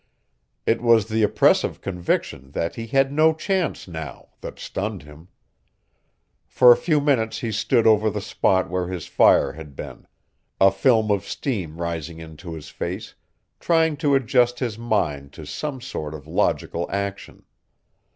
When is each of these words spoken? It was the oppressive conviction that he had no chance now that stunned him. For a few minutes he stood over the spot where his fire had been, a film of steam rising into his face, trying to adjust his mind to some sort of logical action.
It 0.65 0.81
was 0.81 1.09
the 1.09 1.21
oppressive 1.21 1.79
conviction 1.79 2.49
that 2.53 2.73
he 2.73 2.87
had 2.87 3.11
no 3.11 3.35
chance 3.35 3.87
now 3.87 4.29
that 4.41 4.57
stunned 4.57 5.03
him. 5.03 5.27
For 6.47 6.71
a 6.71 6.75
few 6.75 6.99
minutes 6.99 7.37
he 7.41 7.51
stood 7.51 7.85
over 7.85 8.09
the 8.09 8.19
spot 8.19 8.67
where 8.67 8.87
his 8.87 9.05
fire 9.05 9.53
had 9.53 9.75
been, 9.75 10.07
a 10.59 10.71
film 10.71 11.11
of 11.11 11.27
steam 11.27 11.79
rising 11.79 12.17
into 12.17 12.55
his 12.55 12.69
face, 12.69 13.13
trying 13.59 13.95
to 13.97 14.15
adjust 14.15 14.57
his 14.57 14.75
mind 14.75 15.33
to 15.33 15.45
some 15.45 15.79
sort 15.79 16.15
of 16.15 16.25
logical 16.25 16.89
action. 16.89 17.45